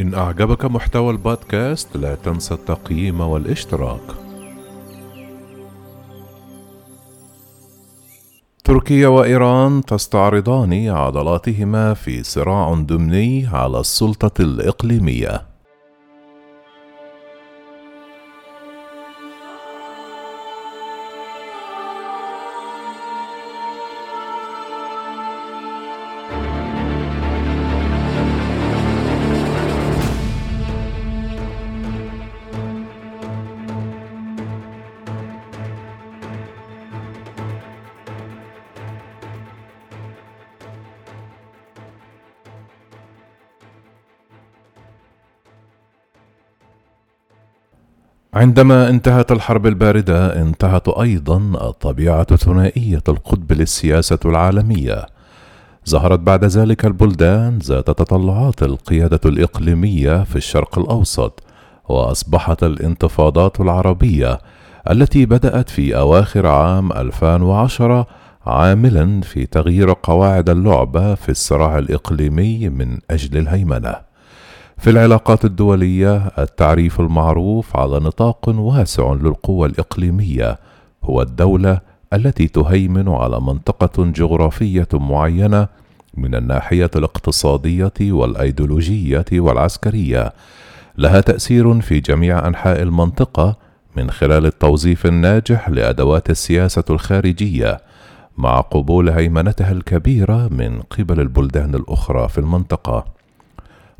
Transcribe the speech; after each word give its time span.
إن 0.00 0.14
أعجبك 0.14 0.64
محتوى 0.64 1.10
البودكاست 1.10 1.96
لا 1.96 2.14
تنسى 2.14 2.54
التقييم 2.54 3.20
والاشتراك. 3.20 4.00
تركيا 8.64 9.08
وإيران 9.08 9.84
تستعرضان 9.84 10.88
عضلاتهما 10.88 11.94
في 11.94 12.22
صراع 12.22 12.74
ضمني 12.74 13.46
على 13.46 13.80
السلطة 13.80 14.42
الإقليمية. 14.42 15.49
عندما 48.34 48.88
انتهت 48.88 49.32
الحرب 49.32 49.66
الباردة 49.66 50.40
انتهت 50.42 50.88
أيضا 50.88 51.36
الطبيعة 51.36 52.36
ثنائيه 52.36 53.02
القطب 53.08 53.52
للسياسة 53.52 54.18
العالمية. 54.24 55.06
ظهرت 55.88 56.20
بعد 56.20 56.44
ذلك 56.44 56.84
البلدان 56.86 57.58
ذات 57.58 57.86
تطلعات 57.86 58.62
القيادة 58.62 59.20
الإقليمية 59.26 60.24
في 60.24 60.36
الشرق 60.36 60.78
الأوسط 60.78 61.42
وأصبحت 61.88 62.62
الانتفاضات 62.62 63.60
العربية 63.60 64.38
التي 64.90 65.26
بدأت 65.26 65.70
في 65.70 65.96
أواخر 65.96 66.46
عام 66.46 66.92
2010 66.92 68.06
عاملا 68.46 69.20
في 69.20 69.46
تغيير 69.46 69.94
قواعد 70.02 70.50
اللعبة 70.50 71.14
في 71.14 71.28
الصراع 71.28 71.78
الإقليمي 71.78 72.68
من 72.68 72.98
أجل 73.10 73.38
الهيمنة. 73.38 74.09
في 74.80 74.90
العلاقات 74.90 75.44
الدولية 75.44 76.16
التعريف 76.16 77.00
المعروف 77.00 77.76
على 77.76 78.00
نطاق 78.00 78.48
واسع 78.48 79.12
للقوى 79.12 79.68
الإقليمية 79.68 80.58
هو 81.04 81.22
الدولة 81.22 81.80
التي 82.12 82.48
تهيمن 82.48 83.08
على 83.08 83.40
منطقة 83.40 84.04
جغرافية 84.04 84.88
معينة 84.92 85.68
من 86.14 86.34
الناحية 86.34 86.90
الاقتصادية 86.96 87.92
والأيديولوجية 88.00 89.24
والعسكرية. 89.32 90.32
لها 90.98 91.20
تأثير 91.20 91.80
في 91.80 92.00
جميع 92.00 92.46
أنحاء 92.46 92.82
المنطقة 92.82 93.56
من 93.96 94.10
خلال 94.10 94.46
التوظيف 94.46 95.06
الناجح 95.06 95.68
لأدوات 95.68 96.30
السياسة 96.30 96.84
الخارجية 96.90 97.80
مع 98.38 98.60
قبول 98.60 99.08
هيمنتها 99.08 99.72
الكبيرة 99.72 100.48
من 100.48 100.82
قبل 100.82 101.20
البلدان 101.20 101.74
الأخرى 101.74 102.28
في 102.28 102.38
المنطقة. 102.38 103.19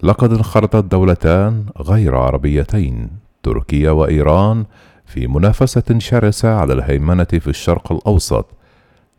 لقد 0.03 0.33
انخرطت 0.33 0.85
دولتان 0.85 1.65
غير 1.81 2.17
عربيتين 2.17 3.11
تركيا 3.43 3.91
وإيران 3.91 4.65
في 5.07 5.27
منافسة 5.27 5.99
شرسة 5.99 6.55
على 6.55 6.73
الهيمنة 6.73 7.25
في 7.25 7.49
الشرق 7.49 7.93
الأوسط. 7.93 8.47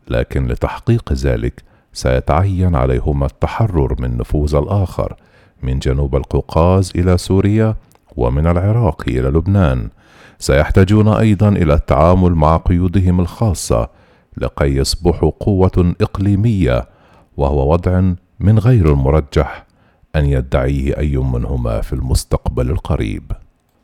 لكن 0.08 0.46
لتحقيق 0.46 1.12
ذلك 1.12 1.62
سيتعين 1.92 2.74
عليهما 2.74 3.26
التحرر 3.26 3.96
من 3.98 4.16
نفوذ 4.16 4.54
الآخر 4.54 5.16
من 5.62 5.78
جنوب 5.78 6.16
القوقاز 6.16 6.92
إلى 6.96 7.18
سوريا 7.18 7.76
ومن 8.16 8.46
العراق 8.46 9.02
إلى 9.08 9.28
لبنان. 9.28 9.88
سيحتاجون 10.38 11.08
أيضا 11.08 11.48
إلى 11.48 11.74
التعامل 11.74 12.34
مع 12.34 12.56
قيودهم 12.56 13.20
الخاصة 13.20 13.88
لكي 14.36 14.76
يصبحوا 14.76 15.30
قوة 15.40 15.94
إقليمية 16.00 16.88
وهو 17.36 17.72
وضع 17.72 18.12
من 18.40 18.58
غير 18.58 18.92
المرجح. 18.92 19.71
أن 20.16 20.26
يدعيه 20.26 20.98
أي 20.98 21.16
منهما 21.16 21.80
في 21.80 21.92
المستقبل 21.92 22.70
القريب. 22.70 23.32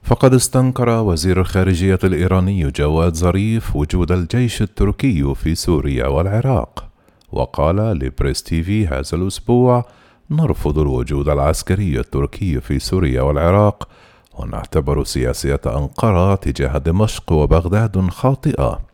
فقد 0.03 0.35
استنكر 0.35 0.89
وزير 0.89 1.41
الخارجية 1.41 1.99
الإيراني 2.05 2.71
جواد 2.71 3.15
ظريف 3.15 3.77
وجود 3.77 4.13
الجيش 4.13 4.63
التركي 4.63 5.35
في 5.35 5.55
سوريا 5.55 6.07
والعراق 6.07 6.89
وقال 7.33 7.77
لبريس 7.77 8.43
تيفي 8.43 8.87
هذا 8.87 9.03
الأسبوع 9.13 9.85
نرفض 10.31 10.79
الوجود 10.79 11.29
العسكري 11.29 11.99
التركي 11.99 12.61
في 12.61 12.79
سوريا 12.79 13.23
والعراق 13.23 13.89
ونعتبر 14.39 15.05
سياسية 15.05 15.61
أنقرة 15.67 16.35
تجاه 16.35 16.79
دمشق 16.79 17.33
وبغداد 17.33 18.09
خاطئة. 18.11 18.88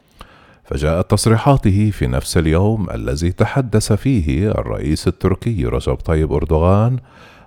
فجاءت 0.65 1.11
تصريحاته 1.11 1.91
في 1.91 2.07
نفس 2.07 2.37
اليوم 2.37 2.91
الذي 2.91 3.33
تحدث 3.33 3.93
فيه 3.93 4.51
الرئيس 4.51 5.09
التركي 5.09 5.67
رجب 5.67 5.95
طيب 5.95 6.33
أردوغان 6.33 6.99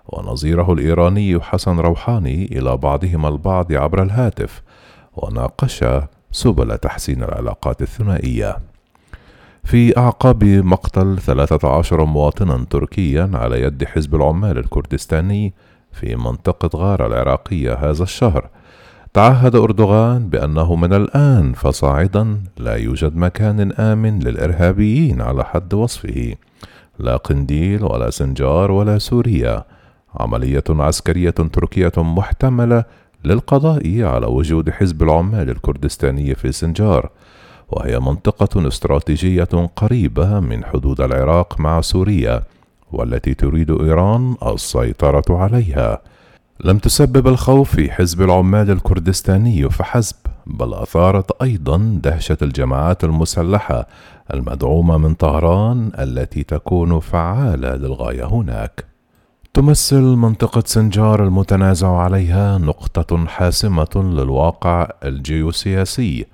ونظيره 0.06 0.74
الإيراني 0.74 1.42
حسن 1.42 1.80
روحاني 1.80 2.46
إلى 2.46 2.78
بعضهما 2.78 3.30
البعض 3.30 3.74
عبر 3.74 4.04
الهاتف 4.04 4.62
وناقشا 5.16 6.08
سبل 6.32 6.78
تحسين 6.78 7.24
العلاقات 7.24 7.82
الثنائية. 7.82 8.58
في 9.64 9.98
أعقاب 9.98 10.44
مقتل 10.44 11.18
13 11.20 12.06
مواطنا 12.06 12.66
تركيا 12.70 13.30
على 13.34 13.62
يد 13.62 13.84
حزب 13.84 14.16
العمال 14.16 14.58
الكردستاني 14.58 15.54
في 15.92 16.16
منطقة 16.16 16.80
غارة 16.80 17.08
العراقية 17.08 17.74
هذا 17.74 18.04
الشهر 18.04 18.50
تعهد 19.14 19.56
أردوغان 19.56 20.30
بأنه 20.30 20.76
من 20.76 20.94
الآن 20.94 21.54
فصاعدا 21.54 22.38
لا 22.58 22.76
يوجد 22.76 23.16
مكان 23.16 23.72
آمن 23.72 24.20
للإرهابيين 24.20 25.22
على 25.22 25.46
حد 25.46 25.74
وصفه. 25.74 26.36
لا 27.00 27.18
قنديل 27.18 27.84
ولا 27.84 28.10
سنجار 28.10 28.72
ولا 28.72 28.98
سوريا. 28.98 29.64
عملية 30.16 30.64
عسكرية 30.70 31.30
تركية 31.30 31.92
محتملة 31.98 32.84
للقضاء 33.26 34.04
على 34.04 34.26
وجود 34.26 34.70
حزب 34.70 35.04
العمال 35.04 35.50
الكردستاني 35.50 36.36
في 36.36 36.52
سنجار. 36.52 37.10
وهي 37.70 38.00
منطقة 38.00 38.68
استراتيجية 38.68 39.70
قريبة 39.76 40.40
من 40.40 40.66
حدود 40.66 41.02
العراق 41.02 41.60
مع 41.60 41.82
سوريا 41.82 42.44
والتي 42.92 43.34
تريد 43.34 43.72
إيران 43.72 44.36
السيطرة 44.48 45.38
عليها. 45.38 46.02
لم 46.64 46.78
تسبب 46.78 47.28
الخوف 47.28 47.76
في 47.76 47.92
حزب 47.92 48.22
العمال 48.22 48.72
الكردستاني 48.72 49.70
فحسب 49.70 50.16
بل 50.46 50.74
أثارت 50.74 51.42
أيضا 51.42 52.00
دهشة 52.04 52.38
الجماعات 52.42 53.04
المسلحة 53.04 53.88
المدعومة 54.34 54.98
من 54.98 55.14
طهران 55.14 55.92
التي 56.00 56.44
تكون 56.44 57.00
فعالة 57.00 57.76
للغاية 57.76 58.26
هناك. 58.26 58.86
تمثل 59.54 60.02
منطقة 60.02 60.64
سنجار 60.66 61.24
المتنازع 61.24 61.98
عليها 61.98 62.58
نقطة 62.58 63.26
حاسمة 63.26 63.90
للواقع 63.96 64.90
الجيوسياسي 65.04 66.26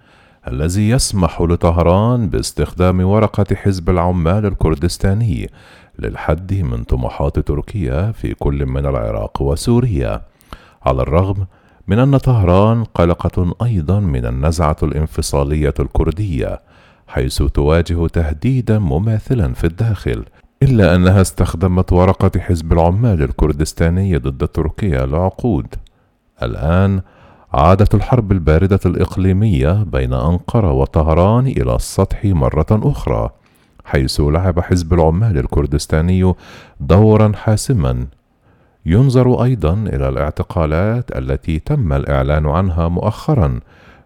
الذي 0.47 0.89
يسمح 0.89 1.41
لطهران 1.41 2.29
باستخدام 2.29 3.01
ورقة 3.01 3.55
حزب 3.55 3.89
العمال 3.89 4.45
الكردستاني 4.45 5.49
للحد 5.99 6.53
من 6.53 6.83
طموحات 6.83 7.39
تركيا 7.39 8.11
في 8.11 8.33
كل 8.33 8.65
من 8.65 8.85
العراق 8.85 9.41
وسوريا. 9.41 10.21
على 10.85 11.01
الرغم 11.01 11.45
من 11.87 11.99
أن 11.99 12.17
طهران 12.17 12.83
قلقة 12.83 13.55
أيضا 13.63 13.99
من 13.99 14.25
النزعة 14.25 14.75
الانفصالية 14.83 15.73
الكردية 15.79 16.61
حيث 17.07 17.43
تواجه 17.43 18.07
تهديدا 18.07 18.79
مماثلا 18.79 19.53
في 19.53 19.63
الداخل 19.63 20.25
إلا 20.63 20.95
أنها 20.95 21.21
استخدمت 21.21 21.93
ورقة 21.93 22.39
حزب 22.39 22.73
العمال 22.73 23.23
الكردستاني 23.23 24.17
ضد 24.17 24.47
تركيا 24.47 25.05
لعقود. 25.05 25.67
الآن 26.43 27.01
عادت 27.53 27.95
الحرب 27.95 28.31
الباردة 28.31 28.79
الإقليمية 28.85 29.83
بين 29.83 30.13
أنقرة 30.13 30.71
وطهران 30.71 31.47
إلى 31.47 31.75
السطح 31.75 32.25
مرة 32.25 32.65
أخرى 32.71 33.29
حيث 33.85 34.21
لعب 34.21 34.59
حزب 34.59 34.93
العمال 34.93 35.37
الكردستاني 35.37 36.33
دورا 36.79 37.31
حاسما. 37.35 38.07
ينظر 38.85 39.43
أيضا 39.43 39.73
إلى 39.73 40.09
الاعتقالات 40.09 41.17
التي 41.17 41.59
تم 41.59 41.93
الإعلان 41.93 42.45
عنها 42.45 42.87
مؤخرا 42.87 43.59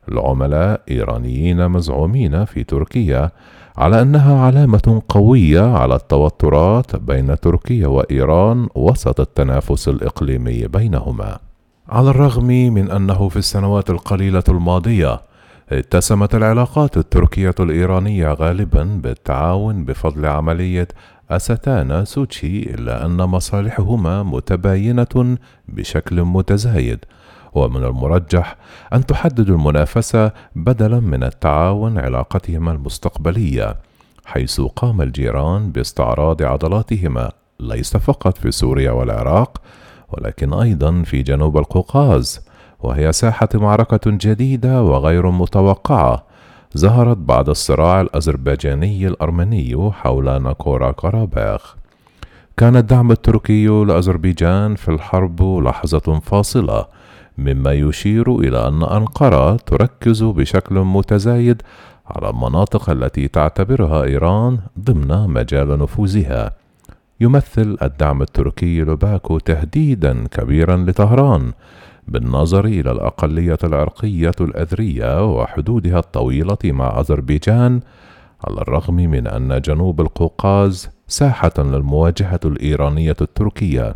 لعملاء 0.07 0.81
إيرانيين 0.91 1.67
مزعومين 1.67 2.45
في 2.45 2.63
تركيا 2.63 3.31
على 3.77 4.01
أنها 4.01 4.39
علامة 4.41 5.01
قوية 5.09 5.77
على 5.77 5.95
التوترات 5.95 6.95
بين 6.95 7.39
تركيا 7.39 7.87
وإيران 7.87 8.67
وسط 8.75 9.19
التنافس 9.19 9.87
الإقليمي 9.89 10.67
بينهما. 10.67 11.46
على 11.89 12.09
الرغم 12.09 12.47
من 12.47 12.91
أنه 12.91 13.29
في 13.29 13.37
السنوات 13.37 13.89
القليلة 13.89 14.43
الماضية 14.49 15.21
اتسمت 15.69 16.35
العلاقات 16.35 16.97
التركية 16.97 17.55
الإيرانية 17.59 18.33
غالبا 18.33 18.83
بالتعاون 19.03 19.85
بفضل 19.85 20.25
عملية 20.25 20.87
أستانا 21.31 22.03
سوتشي 22.03 22.63
إلا 22.63 23.05
أن 23.05 23.17
مصالحهما 23.17 24.23
متباينة 24.23 25.37
بشكل 25.67 26.21
متزايد. 26.21 26.99
ومن 27.53 27.83
المرجح 27.83 28.55
أن 28.93 29.05
تحدد 29.05 29.49
المنافسة 29.49 30.31
بدلا 30.55 30.99
من 30.99 31.23
التعاون 31.23 31.97
علاقتهما 31.97 32.71
المستقبلية 32.71 33.75
حيث 34.25 34.61
قام 34.61 35.01
الجيران 35.01 35.71
باستعراض 35.71 36.43
عضلاتهما 36.43 37.31
ليس 37.59 37.97
فقط 37.97 38.37
في 38.37 38.51
سوريا 38.51 38.91
والعراق 38.91 39.61
ولكن 40.09 40.53
أيضا 40.53 41.03
في 41.03 41.21
جنوب 41.21 41.57
القوقاز 41.57 42.47
وهي 42.79 43.11
ساحة 43.11 43.49
معركة 43.53 43.99
جديدة 44.05 44.83
وغير 44.83 45.31
متوقعة 45.31 46.23
ظهرت 46.77 47.17
بعد 47.17 47.49
الصراع 47.49 48.01
الأذربيجاني 48.01 49.07
الأرمني 49.07 49.91
حول 49.91 50.41
ناكورا 50.41 50.91
كاراباخ. 50.91 51.75
كان 52.57 52.75
الدعم 52.75 53.11
التركي 53.11 53.67
لأذربيجان 53.67 54.75
في 54.75 54.91
الحرب 54.91 55.41
لحظة 55.41 56.19
فاصلة 56.19 56.85
مما 57.37 57.73
يشير 57.73 58.35
إلى 58.39 58.67
أن 58.67 58.83
أنقرة 58.83 59.55
تركز 59.55 60.23
بشكل 60.23 60.79
متزايد 60.79 61.61
على 62.07 62.29
المناطق 62.29 62.89
التي 62.89 63.27
تعتبرها 63.27 64.03
إيران 64.03 64.59
ضمن 64.79 65.29
مجال 65.29 65.79
نفوذها. 65.79 66.51
يمثل 67.19 67.77
الدعم 67.81 68.21
التركي 68.21 68.81
لباكو 68.81 69.39
تهديدا 69.39 70.27
كبيرا 70.27 70.77
لطهران 70.77 71.51
بالنظر 72.07 72.65
إلى 72.65 72.91
الأقلية 72.91 73.57
العرقية 73.63 74.31
الأذرية 74.41 75.33
وحدودها 75.35 75.99
الطويلة 75.99 76.57
مع 76.65 76.99
أذربيجان 76.99 77.79
على 78.43 78.61
الرغم 78.61 78.95
من 78.95 79.27
أن 79.27 79.61
جنوب 79.61 80.01
القوقاز 80.01 80.89
ساحة 81.07 81.53
للمواجهة 81.57 82.39
الإيرانية 82.45 83.15
التركية 83.21 83.95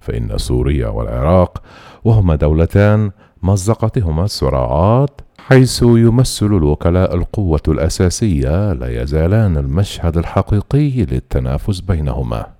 فإن 0.00 0.38
سوريا 0.38 0.88
والعراق 0.88 1.62
وهما 2.04 2.34
دولتان 2.36 3.10
مزقتهما 3.42 4.24
الصراعات 4.24 5.20
حيث 5.38 5.82
يمثل 5.82 6.46
الوكلاء 6.46 7.14
القوة 7.14 7.62
الأساسية 7.68 8.72
لا 8.72 9.02
يزالان 9.02 9.56
المشهد 9.56 10.18
الحقيقي 10.18 10.90
للتنافس 11.04 11.80
بينهما. 11.80 12.57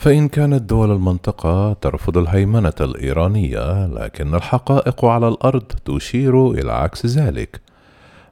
فإن 0.00 0.28
كانت 0.28 0.62
دول 0.62 0.90
المنطقة 0.90 1.72
ترفض 1.72 2.18
الهيمنة 2.18 2.72
الإيرانية، 2.80 3.86
لكن 3.86 4.34
الحقائق 4.34 5.04
على 5.04 5.28
الأرض 5.28 5.62
تشير 5.84 6.50
إلى 6.50 6.72
عكس 6.72 7.06
ذلك. 7.06 7.60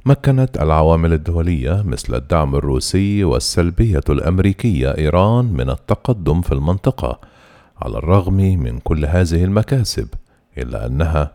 مكنت 0.06 0.62
العوامل 0.62 1.12
الدولية 1.12 1.82
مثل 1.86 2.14
الدعم 2.14 2.54
الروسي 2.54 3.24
والسلبية 3.24 4.00
الأمريكية 4.08 4.96
إيران 4.98 5.44
من 5.44 5.70
التقدم 5.70 6.40
في 6.40 6.52
المنطقة، 6.52 7.20
على 7.82 7.98
الرغم 7.98 8.36
من 8.36 8.78
كل 8.78 9.04
هذه 9.04 9.44
المكاسب، 9.44 10.08
إلا 10.58 10.86
أنها 10.86 11.32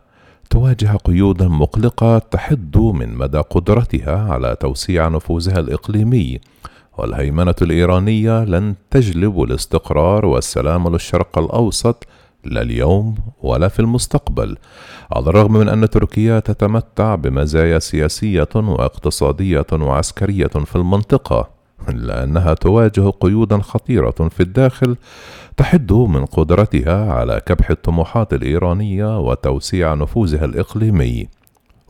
تواجه 0.50 0.98
قيودا 1.04 1.48
مقلقة 1.48 2.18
تحد 2.18 2.78
من 2.78 3.16
مدى 3.16 3.40
قدرتها 3.40 4.34
على 4.34 4.58
توسيع 4.60 5.08
نفوذها 5.08 5.60
الإقليمي 5.60 6.40
والهيمنة 6.98 7.56
الإيرانية 7.62 8.44
لن 8.44 8.76
تجلب 8.92 9.42
الاستقرار 9.42 10.26
والسلام 10.26 10.90
للشرق 10.90 11.38
الأوسط 11.38 12.08
لا 12.46 12.62
اليوم 12.62 13.16
ولا 13.42 13.68
في 13.68 13.80
المستقبل 13.80 14.58
على 15.12 15.30
الرغم 15.30 15.54
من 15.54 15.70
أن 15.70 15.90
تركيا 15.90 16.40
تتمتع 16.40 17.16
بمزايا 17.16 17.80
سياسية 17.80 18.50
واقتصادية 18.56 19.66
وعسكرية 19.74 20.48
في 20.48 20.76
المنطقة 20.76 21.50
إلا 21.90 22.24
أنها 22.24 22.54
تواجه 22.54 23.10
قيودا 23.10 23.60
خطيرة 23.62 24.30
في 24.30 24.40
الداخل 24.40 24.96
تحد 25.58 25.94
من 25.94 26.26
قدرتها 26.26 27.14
على 27.14 27.42
كبح 27.46 27.70
الطموحات 27.70 28.34
الإيرانية 28.34 29.20
وتوسيع 29.20 29.94
نفوذها 29.94 30.46
الإقليمي. 30.46 31.28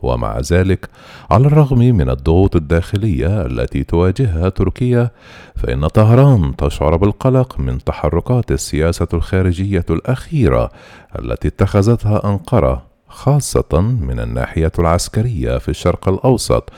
ومع 0.04 0.40
ذلك 0.52 0.88
على 1.30 1.46
الرغم 1.46 1.78
من 1.78 2.10
الضغوط 2.10 2.56
الداخلية 2.56 3.46
التي 3.46 3.84
تواجهها 3.84 4.48
تركيا 4.48 5.10
فإن 5.56 5.86
طهران 5.86 6.56
تشعر 6.56 6.96
بالقلق 6.96 7.60
من 7.60 7.78
تحركات 7.84 8.52
السياسة 8.52 9.08
الخارجية 9.14 9.86
الأخيرة 9.90 10.70
التي 11.18 11.48
اتخذتها 11.48 12.30
أنقرة 12.30 12.82
خاصة 13.08 13.80
من 13.80 14.20
الناحية 14.20 14.72
العسكرية 14.78 15.58
في 15.58 15.68
الشرق 15.68 16.08
الأوسط 16.08 16.72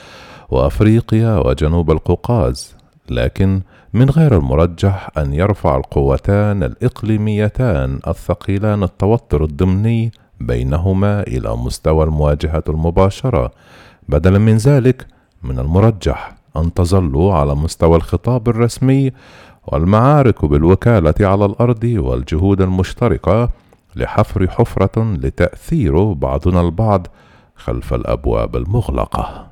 وأفريقيا 0.50 1.36
وجنوب 1.38 1.90
القوقاز. 1.90 2.76
لكن 3.10 3.60
من 3.92 4.10
غير 4.10 4.36
المرجح 4.38 5.10
أن 5.18 5.32
يرفع 5.32 5.76
القوتان 5.76 6.62
الإقليميتان 6.62 8.00
الثقيلان 8.08 8.82
التوتر 8.82 9.44
الضمني 9.44 10.12
بينهما 10.40 11.20
إلى 11.22 11.56
مستوى 11.56 12.04
المواجهة 12.04 12.64
المباشرة. 12.68 13.50
بدلا 14.08 14.38
من 14.38 14.56
ذلك 14.56 15.06
من 15.42 15.58
المرجح 15.58 16.36
أن 16.56 16.74
تظلوا 16.74 17.34
على 17.34 17.54
مستوى 17.54 17.96
الخطاب 17.96 18.48
الرسمي 18.48 19.12
والمعارك 19.66 20.44
بالوكالة 20.44 21.14
على 21.20 21.44
الأرض 21.44 21.84
والجهود 21.84 22.60
المشتركة 22.60 23.48
لحفر 23.96 24.48
حفرة 24.48 25.02
لتأثير 25.02 26.12
بعضنا 26.12 26.60
البعض 26.60 27.06
خلف 27.56 27.94
الأبواب 27.94 28.56
المغلقة. 28.56 29.46